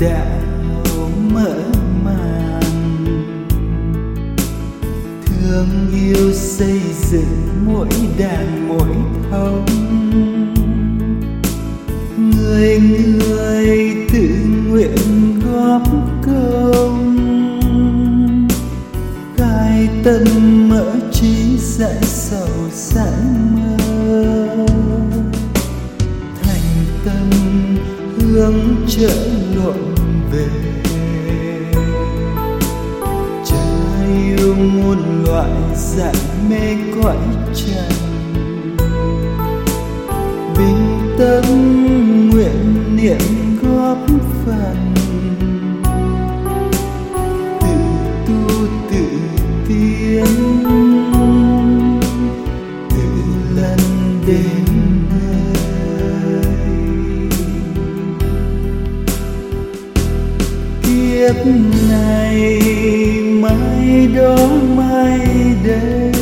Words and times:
đạo 0.00 0.44
mở 1.32 1.54
màn. 2.04 2.62
Thương 5.26 5.68
yêu 5.92 6.32
xây 6.32 6.80
dựng 7.10 7.64
mỗi 7.66 7.88
đàn 8.18 8.68
mỗi 8.68 8.94
thống 9.30 9.66
người 12.16 12.80
người 12.80 13.96
tự 14.12 14.28
nguyện 14.68 15.40
góp 15.40 15.82
công. 16.26 17.16
Cai 19.36 19.88
tâm 20.04 20.68
mở 20.68 20.92
trí 21.12 21.58
dạy 21.58 22.02
sầu 22.02 22.48
sẵn 22.72 23.12
mơ. 23.54 24.66
Hướng 28.34 28.76
trở 28.88 29.14
lộn 29.56 29.94
về. 30.32 30.46
Trái 33.44 34.08
yêu 34.38 34.54
muôn 34.54 35.24
loại 35.24 35.50
dạng 35.74 36.48
mê 36.50 36.76
cõi 37.02 37.16
trần. 37.54 37.90
Bình 40.58 41.14
tâm 41.18 41.44
nguyện 42.30 42.96
niệm 42.96 43.33
kiếp 61.24 61.46
này 61.90 62.60
mai 63.24 64.08
đó 64.16 64.36
mai 64.76 65.20
đây. 65.64 66.12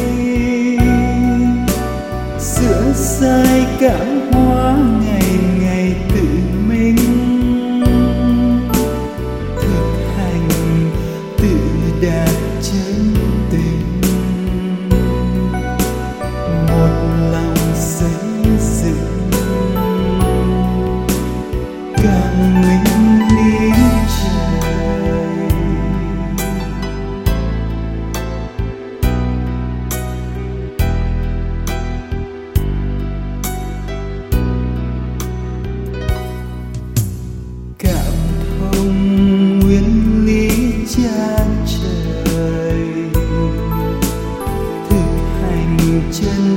Sửa 2.39 2.93
sai 2.95 3.67
cảm 3.81 4.33
hóa 4.33 4.77
ngày 5.01 5.12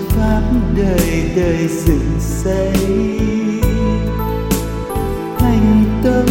pháp 0.09 0.41
đời 0.77 1.31
đời 1.35 1.67
dựng 1.67 2.19
xây. 2.19 2.73
Thành 5.37 5.85
tâm 6.03 6.25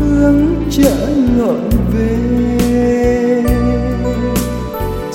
hướng 0.00 0.54
trở 0.70 1.08
ngọn 1.36 1.70
về. 1.94 3.44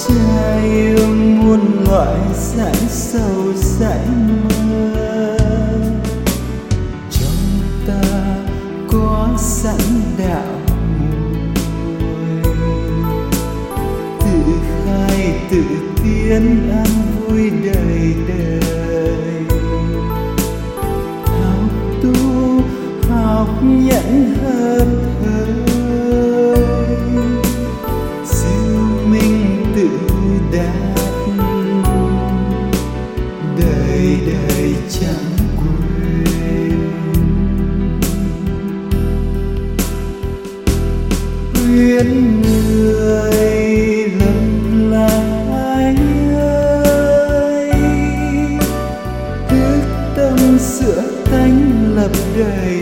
Cha 0.07 0.61
yêu 0.63 1.07
muôn 1.15 1.59
loại 1.89 2.19
giải 2.55 2.75
sâu 2.89 3.53
giải 3.55 4.07
mơ 4.43 5.37
trong 7.11 7.59
ta 7.87 8.37
có 8.91 9.27
sẵn 9.37 9.79
đạo 10.17 10.59
mùi 14.19 14.43
tự 14.45 14.53
khai 14.85 15.33
tự 15.51 15.63
tiến 16.29 16.71
an 16.71 16.87
vui 17.17 17.49
đời 17.49 18.13
đời. 18.27 19.43
Học 21.25 21.69
tu, 22.03 22.13
học 23.09 23.49
nhẫn 23.63 24.35
hơn 24.43 25.03
thời. 25.23 25.53
Siêu 28.25 28.79
minh 29.11 29.65
tự 29.75 29.89
đạt. 30.57 30.99
Đời 33.59 34.17
đời 34.25 34.73
chẳng 34.89 35.37
quên. 35.57 36.79
Quyến 41.53 42.41
người 42.41 43.98
every 52.15 52.33
day. 52.33 52.78